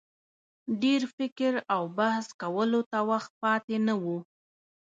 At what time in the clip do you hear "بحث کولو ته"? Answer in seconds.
1.97-2.99